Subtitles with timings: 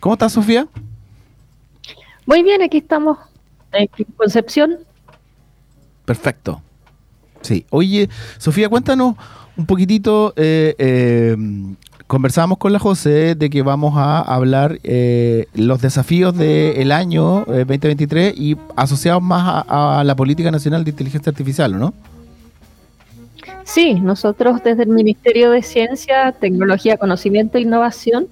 [0.00, 0.68] ¿Cómo estás, Sofía?
[2.24, 3.18] Muy bien, aquí estamos
[3.72, 4.76] en Concepción.
[6.04, 6.62] Perfecto.
[7.40, 7.66] Sí.
[7.70, 8.08] Oye,
[8.38, 9.16] Sofía, cuéntanos
[9.56, 10.34] un poquitito.
[10.36, 11.36] Eh, eh,
[12.06, 18.34] conversamos con la José de que vamos a hablar eh, los desafíos del año 2023
[18.36, 21.92] y asociados más a, la Política Nacional de Inteligencia Artificial, ¿no?
[23.68, 28.26] Sí, nosotros desde el Ministerio de Ciencia, Tecnología, Conocimiento e Innovación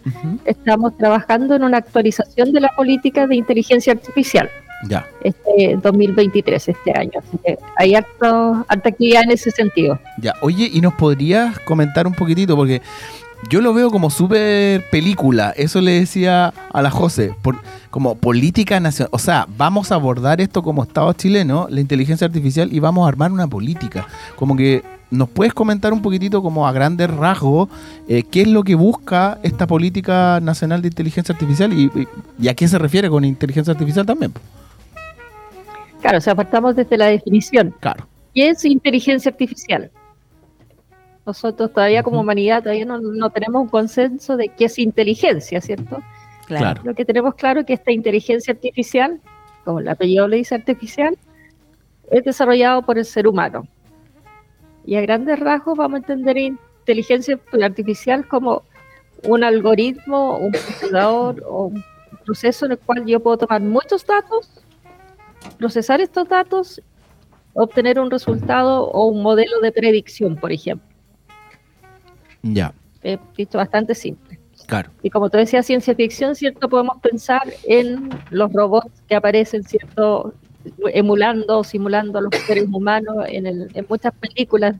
[0.46, 4.48] estamos trabajando en una actualización de la política de inteligencia artificial.
[4.88, 5.06] Ya.
[5.22, 7.12] Este 2023, este año.
[7.18, 9.98] Así que hay harta actividad en ese sentido.
[10.22, 12.56] Ya, oye, ¿y nos podrías comentar un poquitito?
[12.56, 12.80] Porque
[13.50, 15.52] yo lo veo como súper película.
[15.54, 17.34] Eso le decía a la José.
[17.42, 17.56] Por,
[17.90, 19.10] como política nacional.
[19.12, 23.08] O sea, vamos a abordar esto como Estado chileno, la inteligencia artificial, y vamos a
[23.08, 24.06] armar una política.
[24.36, 27.68] Como que ¿Nos puedes comentar un poquitito como a grandes rasgos
[28.08, 32.66] eh, qué es lo que busca esta política nacional de inteligencia artificial y, a qué
[32.66, 34.32] se refiere con inteligencia artificial también?
[36.00, 37.72] Claro, o sea, partamos desde la definición.
[37.78, 38.06] Claro.
[38.34, 39.90] ¿Qué es inteligencia artificial?
[41.24, 46.02] Nosotros todavía como humanidad todavía no, tenemos un consenso de qué es inteligencia, ¿cierto?
[46.46, 46.82] Claro.
[46.84, 49.20] Lo que tenemos claro es que esta inteligencia artificial,
[49.64, 51.16] como el apellido le dice artificial,
[52.10, 53.66] es desarrollado por el ser humano
[54.86, 58.62] y a grandes rasgos vamos a entender inteligencia artificial como
[59.24, 61.84] un algoritmo, un procesador o un
[62.24, 64.48] proceso en el cual yo puedo tomar muchos datos,
[65.58, 66.80] procesar estos datos,
[67.54, 70.86] obtener un resultado o un modelo de predicción, por ejemplo.
[72.42, 72.72] Ya.
[73.02, 74.38] He visto bastante simple.
[74.66, 74.90] Claro.
[75.02, 76.68] Y como tú decías, ciencia ficción, ¿cierto?
[76.68, 80.34] Podemos pensar en los robots que aparecen, ¿cierto?
[80.92, 84.76] Emulando o simulando a los seres humanos en, en muchas películas,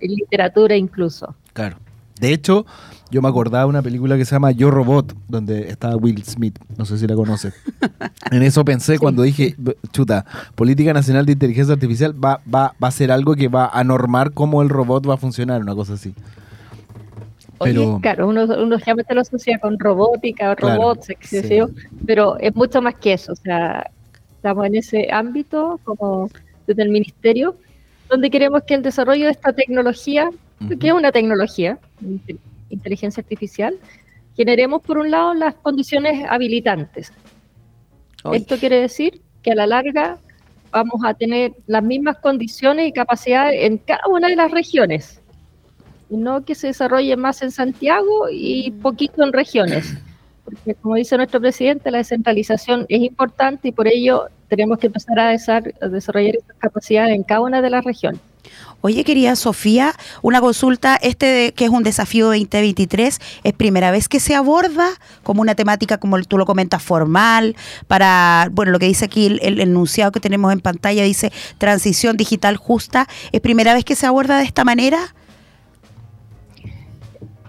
[0.00, 1.34] en literatura incluso.
[1.52, 1.76] Claro.
[2.20, 2.66] De hecho,
[3.10, 6.58] yo me acordaba de una película que se llama Yo Robot, donde estaba Will Smith.
[6.76, 7.54] No sé si la conoces.
[8.32, 9.54] en eso pensé cuando dije,
[9.92, 13.84] chuta, Política Nacional de Inteligencia Artificial va, va, va a ser algo que va a
[13.84, 16.14] normar cómo el robot va a funcionar, una cosa así.
[17.60, 21.08] Pero, claro, uno, uno siempre lo asocia con robótica o robots,
[22.06, 23.32] pero es mucho más que eso.
[23.32, 23.90] O sea,
[24.38, 26.30] estamos en ese ámbito como
[26.66, 27.56] desde el ministerio,
[28.08, 30.30] donde queremos que el desarrollo de esta tecnología,
[30.80, 31.78] que es una tecnología,
[32.70, 33.76] inteligencia artificial,
[34.36, 37.12] generemos por un lado las condiciones habilitantes.
[38.32, 40.18] Esto quiere decir que a la larga
[40.70, 45.20] vamos a tener las mismas condiciones y capacidades en cada una de las regiones.
[46.10, 49.98] No que se desarrolle más en Santiago y poquito en regiones
[50.50, 55.18] porque como dice nuestro presidente, la descentralización es importante y por ello tenemos que empezar
[55.18, 58.20] a, desarrollar estas capacidades en cada una de las regiones.
[58.80, 59.92] Oye, querida Sofía,
[60.22, 64.88] una consulta, este que es un desafío 2023, ¿es primera vez que se aborda
[65.24, 67.56] como una temática, como tú lo comentas, formal,
[67.88, 72.56] para, bueno, lo que dice aquí el, enunciado que tenemos en pantalla, dice transición digital
[72.56, 75.14] justa, ¿es primera vez que se aborda de esta manera?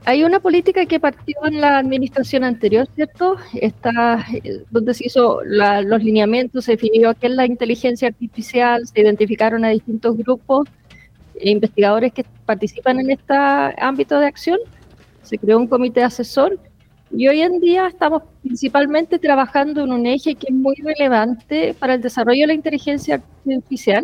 [0.09, 3.35] Hay una política que partió en la administración anterior, ¿cierto?
[3.53, 9.01] Está eh, donde se hizo los lineamientos, se definió qué es la inteligencia artificial, se
[9.01, 10.67] identificaron a distintos grupos
[11.35, 14.57] e investigadores que participan en este ámbito de acción,
[15.21, 16.59] se creó un comité asesor
[17.11, 21.93] y hoy en día estamos principalmente trabajando en un eje que es muy relevante para
[21.93, 24.03] el desarrollo de la inteligencia artificial,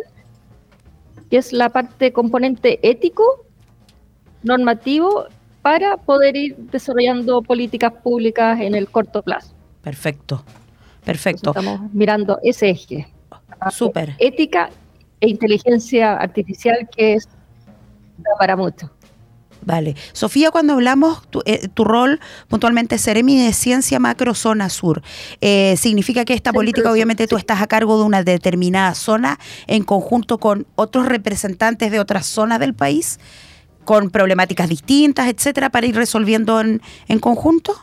[1.32, 3.44] que es la parte componente ético,
[4.44, 5.26] normativo
[5.66, 9.52] para poder ir desarrollando políticas públicas en el corto plazo.
[9.82, 10.46] Perfecto,
[11.04, 11.50] perfecto.
[11.50, 13.08] estamos mirando ese eje.
[13.72, 14.14] Súper.
[14.20, 14.70] Ética
[15.20, 17.28] e inteligencia artificial que es
[18.38, 18.92] para mucho.
[19.64, 19.96] Vale.
[20.14, 25.02] Sofía, cuando hablamos, tu, eh, rol puntualmente Seremi de Ciencia Macro Zona Sur,
[25.42, 29.84] eh, ¿significa que esta política, obviamente, tú estás a cargo de una determinada zona en
[29.84, 33.18] conjunto con otros representantes de otras zonas del país?
[33.86, 36.82] Con problemáticas distintas, etcétera, para ir resolviendo en,
[37.20, 37.74] conjunto?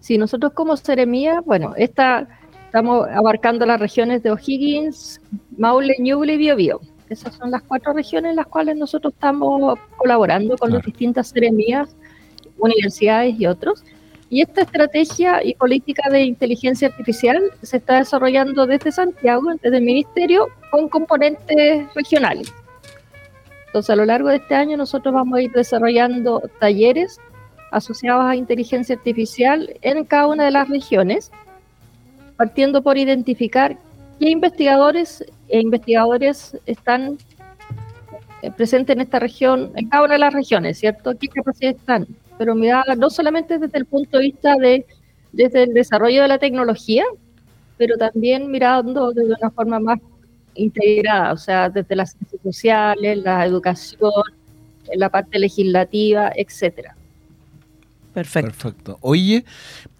[0.00, 2.28] Sí, nosotros como Seremía, bueno, esta,
[2.66, 5.20] estamos abarcando las regiones de O'Higgins,
[5.56, 6.80] Maule, Ñuble y Biobío.
[7.08, 11.96] Esas son las cuatro regiones en las cuales nosotros estamos colaborando con las distintas seremías,
[12.58, 13.82] universidades y otros.
[14.28, 19.82] Y esta estrategia y política de inteligencia artificial se está desarrollando desde Santiago, desde el
[19.82, 22.52] Ministerio, con componentes regionales.
[23.70, 27.20] Entonces, a lo largo de este año nosotros vamos a ir desarrollando talleres
[27.70, 31.30] asociados a inteligencia artificial en cada una de las regiones,
[32.36, 33.76] partiendo por identificar
[34.18, 37.16] qué investigadores e investigadores están
[38.42, 41.16] eh, presentes en esta región, en cada una de las regiones, ¿cierto?
[41.16, 42.08] ¿Qué capacidades están?
[42.38, 44.84] Pero mirada no solamente desde el punto de vista de
[45.30, 47.04] desde el desarrollo de la tecnología,
[47.76, 50.00] pero también mirando de una forma más
[50.54, 54.10] integrada, o sea, desde las ciencias sociales, la educación,
[54.94, 56.96] la parte legislativa, etcétera.
[58.12, 58.48] Perfecto.
[58.48, 58.98] Perfecto.
[59.02, 59.44] Oye,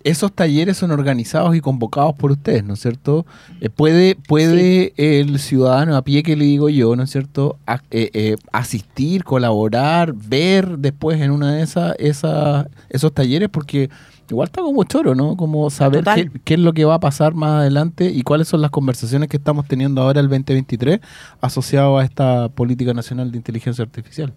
[0.02, 3.24] esos talleres son organizados y convocados por ustedes, ¿no es cierto?
[3.60, 7.58] Eh, ¿Puede, puede el ciudadano a pie que le digo yo, ¿no es cierto?,
[7.90, 13.90] eh, eh, asistir, colaborar, ver después en una de esas, esas esos talleres, porque
[14.30, 15.36] igual está como choro, ¿no?
[15.36, 18.60] Como saber qué, qué, es lo que va a pasar más adelante y cuáles son
[18.60, 21.00] las conversaciones que estamos teniendo ahora el 2023
[21.40, 24.32] asociado a esta política nacional de inteligencia artificial.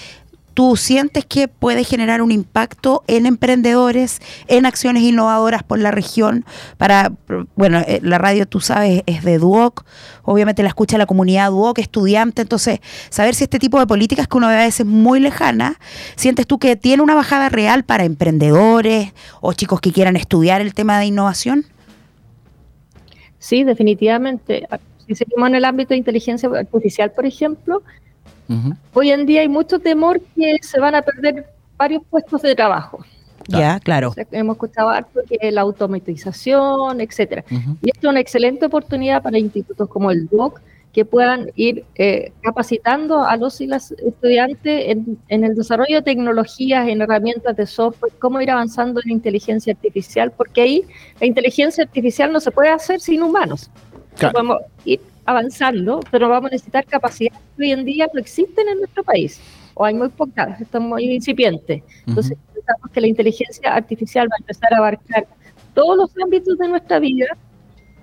[0.54, 6.44] ¿Tú sientes que puede generar un impacto en emprendedores, en acciones innovadoras por la región?
[6.76, 7.12] Para,
[7.56, 9.84] bueno, eh, la radio, tú sabes, es de Duoc,
[10.22, 12.80] obviamente la escucha la comunidad Duoc, estudiante, entonces,
[13.10, 15.78] saber si este tipo de políticas que uno ve a veces muy lejana,
[16.16, 20.74] ¿sientes tú que tiene una bajada real para emprendedores o chicos que quieran estudiar el
[20.74, 21.64] tema de innovación?
[23.38, 24.68] Sí, definitivamente.
[25.06, 27.82] Si seguimos en el ámbito de inteligencia artificial, por ejemplo,
[28.94, 33.04] Hoy en día hay mucho temor que se van a perder varios puestos de trabajo.
[33.48, 34.12] Ya, claro.
[34.30, 37.44] hemos escuchado harto que la automatización, etcétera.
[37.82, 40.60] Y esto es una excelente oportunidad para institutos como el DOC
[40.92, 46.02] que puedan ir eh, capacitando a los y las estudiantes en, en, el desarrollo de
[46.02, 50.84] tecnologías, en herramientas de software, cómo ir avanzando en inteligencia artificial, porque ahí
[51.20, 53.70] la inteligencia artificial no se puede hacer sin humanos.
[54.18, 58.78] Podemos ir avanzando, pero vamos a necesitar capacidades que hoy en día no existen en
[58.78, 59.40] nuestro país,
[59.74, 61.82] o hay muy pocas, están muy incipientes.
[62.06, 65.26] Entonces, pensamos que la inteligencia artificial va a empezar a abarcar
[65.74, 67.26] todos los ámbitos de nuestra vida.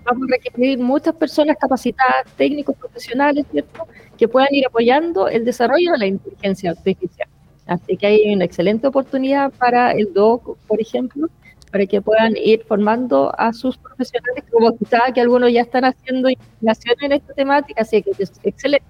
[0.04, 5.92] Vamos a requerir muchas personas capacitadas, técnicos, profesionales, ¿cierto?, que puedan ir apoyando el desarrollo
[5.92, 7.28] de la inteligencia artificial.
[7.68, 11.28] Así que hay una excelente oportunidad para el DOC, por ejemplo,
[11.72, 16.30] para que puedan ir formando a sus profesionales, como quizá que algunos ya están haciendo
[16.30, 18.86] investigación en esta temática, así que es excelente.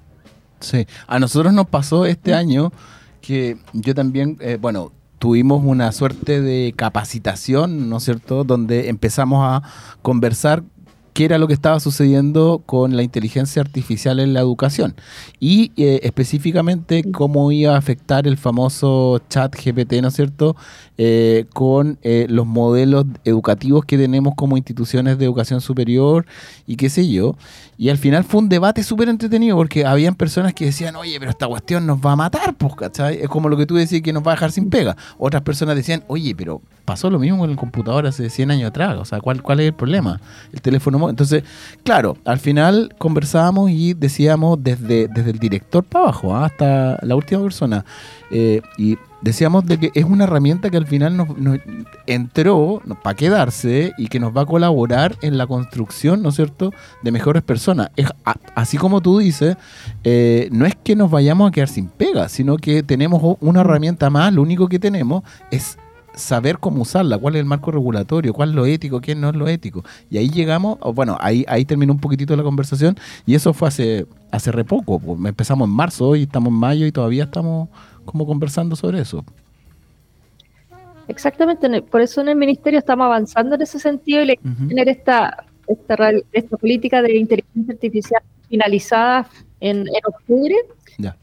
[0.59, 2.71] Sí, a nosotros nos pasó este año
[3.21, 9.43] que yo también, eh, bueno, tuvimos una suerte de capacitación, ¿no es cierto?, donde empezamos
[9.43, 9.63] a
[10.01, 10.63] conversar
[11.17, 14.93] qué era lo que estaba sucediendo con la inteligencia artificial en la educación
[15.39, 20.55] y eh, específicamente cómo iba a afectar el famoso chat GPT, ¿no es cierto?,
[20.99, 26.27] eh, con eh, los modelos educativos que tenemos como instituciones de educación superior
[26.67, 27.35] y qué sé yo.
[27.77, 31.29] Y al final fue un debate súper entretenido porque habían personas que decían, oye, pero
[31.29, 33.21] esta cuestión nos va a matar, pues, ¿cachai?
[33.21, 34.97] Es como lo que tú decís que nos va a dejar sin pega.
[35.19, 38.95] Otras personas decían, oye, pero pasó lo mismo con el computador hace 100 años atrás,
[38.97, 40.21] o sea, ¿cuál, cuál es el problema?
[40.53, 41.09] El teléfono?
[41.09, 41.43] Entonces,
[41.83, 46.45] claro, al final conversábamos y decíamos desde, desde el director para abajo, ¿ah?
[46.45, 47.83] hasta la última persona,
[48.31, 51.27] eh, y decíamos de que es una herramienta que al final nos,
[52.05, 56.71] entró para quedarse y que nos va a colaborar en la construcción, ¿no es cierto?,
[57.03, 57.89] de mejores personas.
[57.95, 58.07] Es,
[58.55, 59.57] así como tú dices,
[60.03, 64.09] eh, no es que nos vayamos a quedar sin pega, sino que tenemos una herramienta
[64.09, 65.77] más, lo único que tenemos es
[66.17, 69.35] saber cómo usarla, cuál es el marco regulatorio, cuál es lo ético, qué no es
[69.35, 69.83] lo ético.
[70.09, 74.07] Y ahí llegamos, bueno, ahí, ahí terminó un poquitito la conversación y eso fue hace,
[74.31, 74.99] hace re poco.
[74.99, 77.69] Pues, empezamos en marzo, hoy estamos en mayo y todavía estamos
[78.07, 79.23] como conversando sobre eso.
[81.07, 84.35] Exactamente, por eso en el ministerio estamos avanzando en ese sentido y
[84.67, 89.29] tener esta, esta, esta, política de inteligencia artificial finalizada
[89.61, 90.55] en, octubre,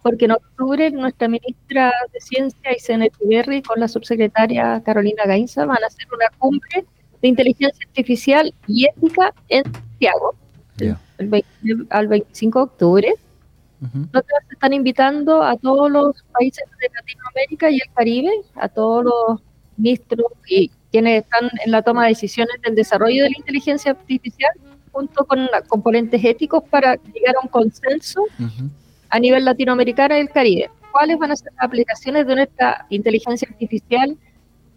[0.02, 5.82] porque en octubre nuestra ministra de Ciencia, Isene Tiberri, con la subsecretaria Carolina Gainza van
[5.82, 6.86] a hacer una cumbre
[7.20, 10.34] de inteligencia artificial y ética en Santiago,
[11.90, 13.14] al 25 de octubre
[13.92, 19.40] nosotros están invitando a todos los países de Latinoamérica y el Caribe, a todos los
[19.76, 24.52] ministros y quienes están en la toma de decisiones del desarrollo de la inteligencia artificial,
[24.92, 28.22] junto con componentes éticos, para llegar a un consenso
[29.10, 30.70] a nivel latinoamericano y el Caribe.
[30.92, 34.16] ¿Cuáles van a ser las aplicaciones de nuestra inteligencia artificial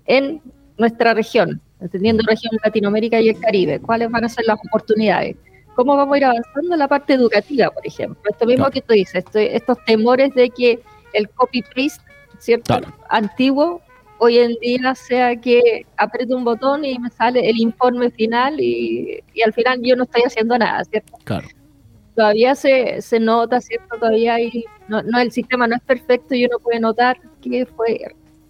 [0.07, 0.41] en
[0.77, 3.79] nuestra región, entendiendo región Latinoamérica y el Caribe?
[3.79, 5.35] ¿Cuáles van a ser las oportunidades?
[5.77, 8.19] Cómo vamos a ir avanzando en la parte educativa, por ejemplo.
[8.27, 10.79] Esto mismo que tú dices, estos temores de que
[11.13, 12.03] el copy-paste,
[12.39, 12.81] ¿cierto?
[13.09, 13.79] Antiguo,
[14.17, 19.23] hoy en día sea que aprieto un botón y me sale el informe final y,
[19.45, 21.15] al final yo no estoy haciendo nada, ¿cierto?
[21.23, 21.47] Claro.
[22.15, 23.99] Todavía se, se nota, ¿cierto?
[23.99, 28.01] Todavía hay, no, no, el sistema no es perfecto y uno puede notar que fue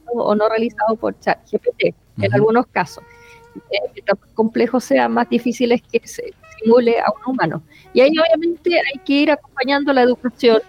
[0.06, 3.04] o no realizado por ChatGPT en algunos casos.
[3.70, 7.64] Eh, más complejos sean, más difíciles que se simule a un humano.
[7.94, 10.62] Y ahí obviamente hay que ir acompañando la educación.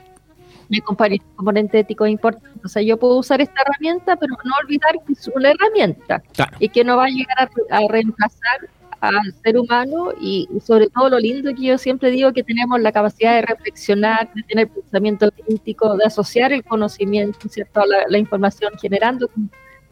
[0.68, 2.60] Mi componente ético es importante.
[2.64, 6.22] O sea, yo puedo usar esta herramienta, pero no olvidar que es una herramienta
[6.58, 8.68] y que no va a llegar a, reemplazar
[9.00, 12.92] al ser humano y, sobre todo lo lindo que yo siempre digo que tenemos la
[12.92, 17.80] capacidad de reflexionar, de tener pensamiento crítico, de asociar el conocimiento, ¿cierto?
[17.86, 19.30] La, la información generando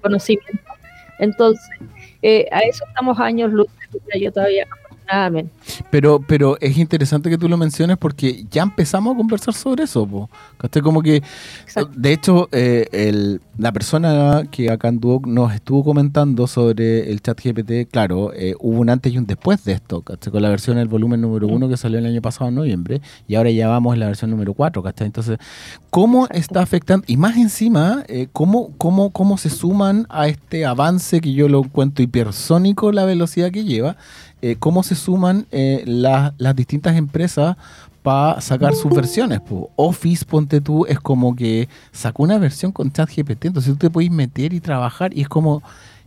[0.03, 0.61] conocimiento.
[1.19, 1.69] Entonces,
[2.23, 3.69] eh, a eso estamos años luz,
[4.19, 4.67] yo todavía
[5.91, 10.07] pero, pero es interesante que tú lo menciones porque ya empezamos a conversar sobre eso.
[10.07, 10.29] Po.
[10.83, 11.23] Como que,
[11.97, 17.91] de hecho, eh, la persona que acá anduvo, nos estuvo comentando sobre el chat GPT,
[17.91, 21.21] claro, eh, hubo un antes y un después de esto, con la versión del volumen
[21.21, 24.07] número uno que salió el año pasado en noviembre y ahora ya vamos en la
[24.07, 24.83] versión número cuatro.
[24.99, 25.39] Entonces,
[25.91, 27.05] ¿cómo está afectando?
[27.09, 31.63] Y más encima, eh, ¿cómo, cómo, ¿cómo se suman a este avance que yo lo
[31.63, 33.97] cuento hipersónico la velocidad que lleva?
[34.47, 37.57] Eh, cómo se suman eh, las distintas empresas
[38.05, 39.41] para sacar sus versiones.
[39.75, 44.13] Office, ponte tú, es como que sacó una versión con ChatGPT, entonces tú te puedes
[44.13, 45.65] meter y trabajar y es como,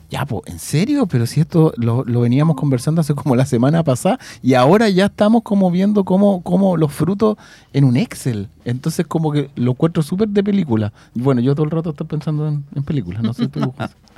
[0.10, 1.06] ya, pues, ¿en serio?
[1.06, 5.44] Pero si esto lo, veníamos conversando hace como la semana pasada y ahora ya estamos
[5.44, 7.36] como viendo cómo, cómo los frutos
[7.74, 8.48] en un Excel.
[8.64, 10.94] Entonces como que lo encuentro súper de película.
[11.14, 13.74] Bueno, yo todo el rato estoy pensando en, en películas, no sé tú.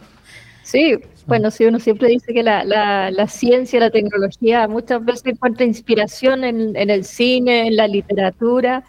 [0.71, 0.97] Sí,
[1.27, 6.45] bueno, sí, uno siempre dice que la, la, ciencia, la tecnología muchas veces encuentra inspiración
[6.45, 8.85] en, el cine, en la literatura,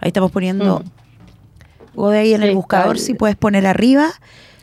[0.00, 0.80] Ahí estamos poniendo.
[0.80, 0.84] Mm.
[1.96, 4.10] O de ahí en el buscador, si puedes poner arriba.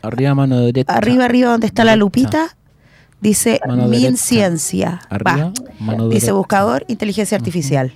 [0.02, 0.92] Arriba, mano derecha.
[0.92, 2.56] Arriba, arriba, donde está la lupita.
[3.24, 5.00] Dice MinCiencia.
[5.08, 5.50] Arriba,
[6.10, 7.90] Dice buscador, inteligencia artificial.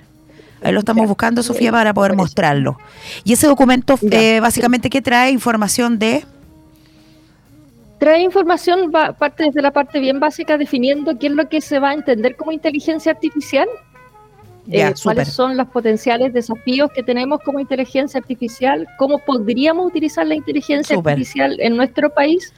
[0.62, 2.78] Ahí lo estamos buscando, Sofía, para poder mostrarlo.
[3.24, 5.30] Y ese documento, eh, básicamente, ¿qué trae?
[5.30, 6.24] Información de
[7.98, 11.90] trae información, parte desde la parte bien básica, definiendo qué es lo que se va
[11.90, 13.68] a entender como inteligencia artificial,
[14.70, 20.36] eh, cuáles son los potenciales desafíos que tenemos como inteligencia artificial, cómo podríamos utilizar la
[20.36, 22.54] inteligencia artificial en nuestro país,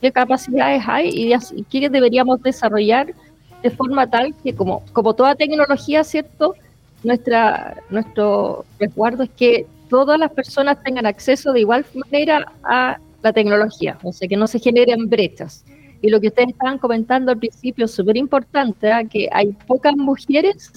[0.00, 3.14] qué capacidades hay y, qué deberíamos desarrollar
[3.62, 6.54] de forma tal que como, como toda tecnología, ¿cierto?
[7.02, 13.32] Nuestra, nuestro resguardo es que todas las personas tengan acceso de igual manera a la
[13.32, 15.64] tecnología, o sea, que no se generen brechas.
[16.00, 19.02] Y lo que ustedes estaban comentando al principio es súper importante, ¿ah?
[19.04, 20.72] que hay pocas mujeres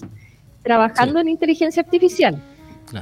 [0.63, 2.41] trabajando en inteligencia artificial.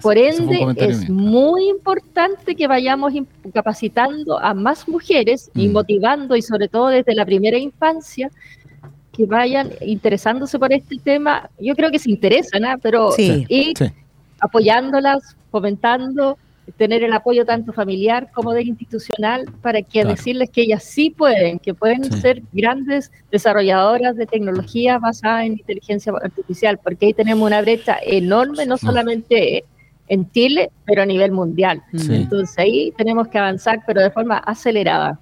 [0.02, 3.14] Por ende, es muy importante que vayamos
[3.54, 5.72] capacitando a más mujeres y mm.
[5.72, 8.30] motivando, y sobre todo desde la primera infancia,
[9.12, 11.50] que vayan interesándose por este tema.
[11.60, 12.78] Yo creo que se interesan, ¿ah?
[12.82, 13.76] pero ir
[14.40, 16.38] apoyándolas, fomentando
[16.78, 21.60] tener el apoyo tanto familiar como del institucional para que decirles que ellas sí pueden,
[21.60, 27.62] que pueden ser grandes desarrolladoras de tecnología basada en inteligencia artificial, porque ahí tenemos una
[27.62, 28.78] brecha enorme, no.
[28.78, 29.66] solamente
[30.10, 31.82] en Chile, pero a nivel mundial.
[31.94, 35.20] Entonces ahí tenemos que avanzar, pero de forma acelerada.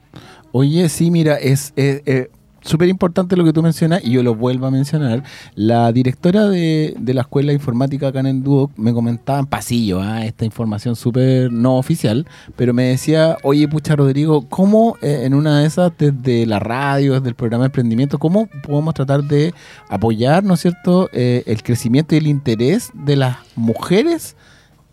[0.51, 2.29] Oye, sí, mira, es, eh, eh,
[2.67, 5.23] súper importante lo que tú mencionas y yo lo vuelvo a mencionar.
[5.55, 10.01] La directora de, la Escuela de Informática acá en el Duoc me comentaba en pasillo
[10.01, 10.25] ¿ah?
[10.25, 15.59] esta información súper no oficial, pero me decía, oye, pucha Rodrigo, ¿cómo eh, en una
[15.59, 19.53] de esas, desde la radio, desde el programa de emprendimiento, cómo podemos tratar de
[19.89, 24.35] apoyar, ¿no es cierto?, eh, el crecimiento y el interés de las mujeres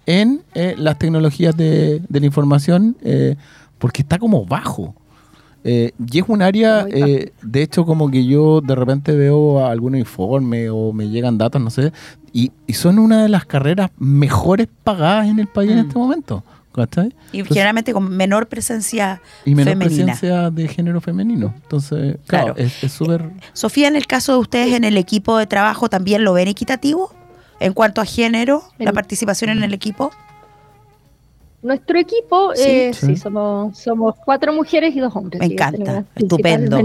[0.06, 2.96] en eh, las tecnologías de, de la información,
[3.78, 4.94] porque está como bajo.
[5.66, 9.96] Eh, y es un área, eh, de hecho, como que yo de repente veo algún
[9.96, 11.90] informe o me llegan datos, no sé,
[12.34, 15.80] y, son una de las carreras mejores pagadas en el país en mm.
[15.88, 16.44] este momento.
[16.74, 17.14] ¿cachai?
[17.30, 21.54] Y generalmente con menor presencia y menor presencia de género femenino.
[21.62, 23.30] Entonces, claro, es súper...
[23.52, 27.14] Sofía, en el caso de ustedes en el equipo de trabajo, ¿también lo ven equitativo
[27.64, 30.10] en cuanto a género, la participación en el equipo?
[31.62, 35.40] Nuestro equipo, sí, eh, somos, somos cuatro mujeres y dos hombres.
[35.40, 36.78] Me encanta, estupendo.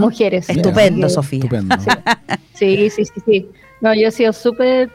[0.00, 0.50] mujeres.
[0.50, 1.48] Estupendo, Sofía.
[2.52, 3.48] Sí, sí, sí, sí.
[3.80, 4.90] No, yo he sido súper,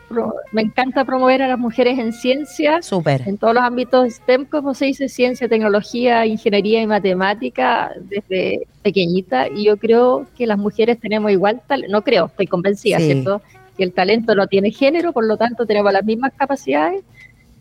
[0.52, 2.82] me encanta promover a las mujeres en ciencia.
[2.82, 3.22] Súper.
[3.28, 9.48] En todos los ámbitos STEM, como se dice, ciencia, tecnología, ingeniería y matemática, desde pequeñita.
[9.48, 13.42] Y yo creo que las mujeres tenemos igual talento, no creo, estoy convencida, ¿cierto?
[13.84, 17.04] El talento no tiene género, por lo tanto tenemos las mismas capacidades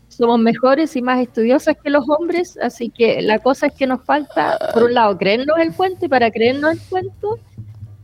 [0.09, 4.03] somos mejores y más estudiosas que los hombres, así que la cosa es que nos
[4.03, 7.39] falta, por un lado, creernos el cuento y para creernos el cuento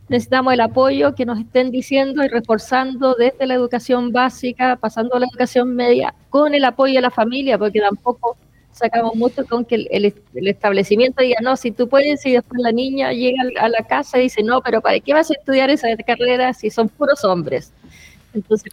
[0.08, 5.20] necesitamos el apoyo que nos estén diciendo y reforzando desde la educación básica, pasando a
[5.20, 8.36] la educación media, con el apoyo de la familia, porque tampoco
[8.70, 13.12] sacamos mucho con que el, establecimiento diga, no, si tú puedes, y después la niña
[13.12, 16.52] llega a la casa y dice, no, pero ¿para qué vas a estudiar esa carrera
[16.52, 17.72] si son puros hombres?
[18.36, 18.70] Entonces,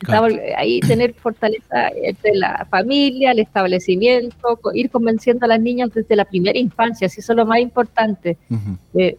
[0.57, 6.25] ahí tener fortaleza entre la familia, el establecimiento, ir convenciendo a las niñas desde la
[6.25, 8.37] primera infancia, si eso es lo más importante.
[8.93, 9.17] Eh,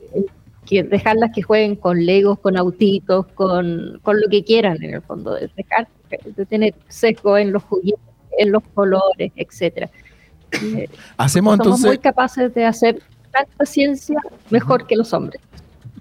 [0.67, 5.35] que dejarlas que jueguen con legos, con autitos, con, lo que quieran en el fondo,
[5.35, 5.89] de dejar
[6.25, 8.01] de tener sesgo en los juguetes,
[8.39, 9.91] en los colores, etcétera.
[10.63, 13.03] Eh, Hacemos somos muy capaces de hacer
[13.33, 15.43] tanta ciencia mejor que los hombres.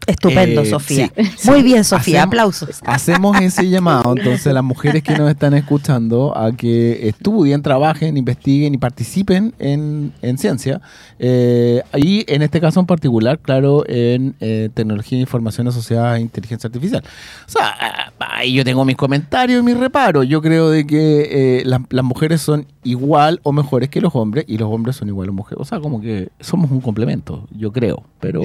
[0.07, 1.11] Estupendo, eh, Sofía.
[1.45, 2.23] Muy bien, Sofía.
[2.23, 2.81] Aplausos.
[2.85, 8.73] Hacemos ese llamado, entonces, las mujeres que nos están escuchando a que estudien, trabajen, investiguen
[8.73, 10.81] y participen en, ciencia.
[11.19, 16.19] Eh, y en este caso en particular, claro, en eh, tecnología e información asociada a
[16.19, 17.03] inteligencia artificial.
[17.47, 20.27] O sea, ahí yo tengo mis comentarios y mis reparos.
[20.27, 24.69] Yo creo de que las mujeres son igual o mejores que los hombres y los
[24.69, 25.61] hombres son igual o mujeres.
[25.61, 28.41] O sea, como que somos un complemento, yo creo, pero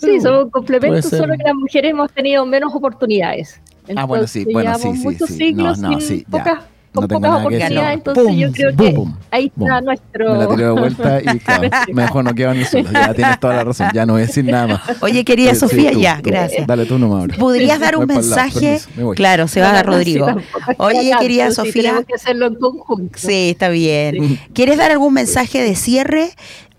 [0.00, 3.60] sí, somos complementos, solo que las mujeres hemos tenido menos oportunidades.
[3.96, 6.60] ah, bueno, sí, bueno, sí, muchos sí, siglos no, no, sin sí, pocas,
[6.96, 10.32] con pocas oportunidades, entonces yo creo que ahí está nuestro...
[10.32, 13.64] Me la tiré de vuelta y claro, mejor no quedo suelo, ya tienes toda la
[13.64, 15.02] razón, ya no voy a decir nada más.
[15.02, 16.66] Oye, querida Sofía, ya, gracias.
[16.66, 17.36] Dale tú nomás ahora.
[17.36, 18.80] ¿Podrías dar un mensaje?
[19.14, 20.26] Claro, se va a Rodrigo.
[20.78, 21.82] Oye, querida Sofía...
[21.82, 23.18] Tenemos que hacerlo en conjunto.
[23.18, 24.40] Sí, está bien.
[24.54, 26.30] ¿Quieres dar algún mensaje de cierre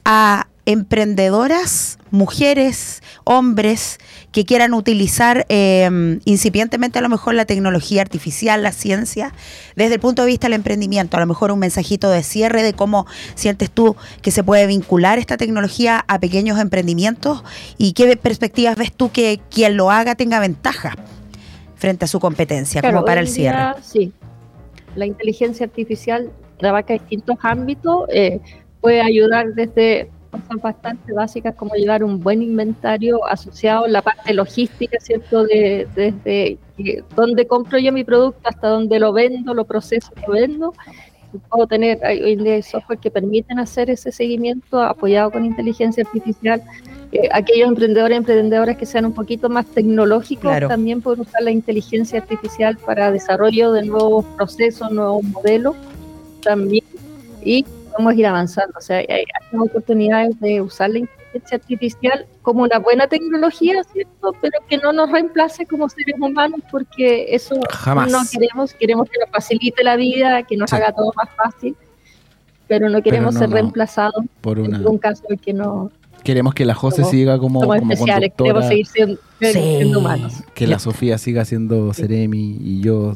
[0.03, 3.97] a emprendedoras mujeres, hombres
[4.31, 9.33] que quieran utilizar eh, incipientemente a lo mejor la tecnología artificial, la ciencia,
[9.75, 12.73] desde el punto de vista del emprendimiento, a lo mejor un mensajito de cierre de
[12.73, 17.43] cómo sientes tú que se puede vincular esta tecnología a pequeños emprendimientos
[17.77, 20.95] y qué perspectivas ves tú que quien lo haga tenga ventaja
[21.75, 23.75] frente a su competencia, como para el cierre.
[23.81, 24.11] sí,
[24.95, 28.39] la inteligencia artificial trabaja distintos ámbitos, eh,
[28.81, 30.09] puede ayudar desde
[30.41, 35.43] cosas bastante básicas como llevar un buen inventario asociado a la parte logística, ¿cierto?
[35.45, 36.57] De, desde
[37.15, 40.73] dónde compro yo mi producto hasta dónde lo vendo, lo proceso, lo vendo.
[41.49, 46.61] Puedo tener día software que permiten hacer ese seguimiento apoyado con inteligencia artificial.
[47.11, 51.51] Eh, aquellos emprendedores y emprendedoras que sean un poquito más tecnológicos también pueden usar la
[51.51, 55.75] inteligencia artificial para desarrollo de nuevos procesos, nuevos modelos
[56.41, 56.83] también.
[57.43, 57.65] Y
[57.97, 58.73] vamos a ir avanzando.
[58.77, 59.23] O sea, hay,
[59.57, 64.35] oportunidades de usar la inteligencia artificial como una buena tecnología, ¿cierto?
[64.41, 68.73] Pero que no nos reemplace como seres humanos, porque eso no queremos.
[68.73, 71.75] Queremos que nos facilite la vida, que nos haga todo más fácil,
[72.67, 74.79] pero no queremos ser reemplazados por una...
[74.79, 75.91] un caso que no.
[76.23, 78.87] Queremos que la José siga como, como especiales, queremos seguir
[79.39, 80.43] siendo, humanos.
[80.53, 83.13] Que la Sofía siga siendo Seremi y yo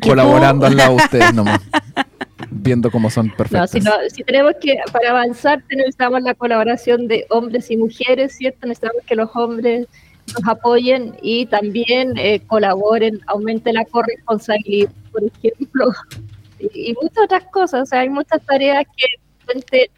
[0.00, 1.60] colaborando al lado de ustedes nomás.
[2.50, 3.82] viendo cómo son perfectos.
[3.82, 8.66] No, si, tenemos que, para avanzar, necesitamos la colaboración de hombres y mujeres, ¿cierto?
[8.66, 9.86] Necesitamos que los hombres
[10.34, 15.92] nos apoyen y también eh, colaboren, aumente la corresponsabilidad, por ejemplo,
[16.74, 17.82] y, muchas otras cosas.
[17.82, 19.90] O sea, hay muchas tareas que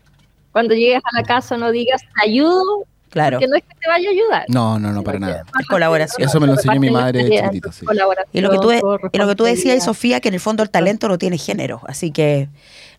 [0.53, 3.41] cuando llegues a la casa no digas, te ayudo, Claro.
[3.41, 4.45] Que no es que te vaya a ayudar.
[4.49, 5.45] No, no, no, para nada.
[5.59, 6.27] Es colaboración.
[6.27, 7.73] Eso me lo enseñó mi madre chiquitito.
[7.73, 7.85] Sí.
[8.33, 8.73] Y lo que tú,
[9.13, 11.81] y lo que tú decías, Sofía, que en el fondo el talento no tiene género.
[11.87, 12.49] Así que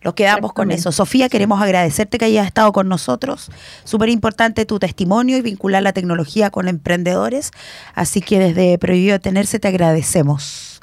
[0.02, 0.92] nos quedamos con eso.
[0.92, 3.50] Sofía, queremos agradecerte que hayas estado con nosotros.
[3.84, 7.50] Súper importante tu testimonio y vincular la tecnología con emprendedores.
[7.94, 10.82] Así que desde Prohibido Tenerse te agradecemos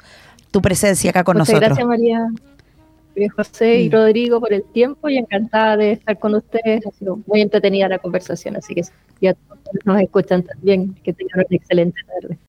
[0.50, 1.60] tu presencia acá con nosotros.
[1.60, 2.26] Gracias, María.
[3.28, 3.90] José y.
[3.90, 6.86] Rodrigo por el tiempo y encantada de estar con ustedes.
[6.86, 8.82] Ha sido muy entretenida la conversación, así que
[9.20, 9.36] ya
[9.84, 12.38] nos escuchan también, que tengan una excelente tarde.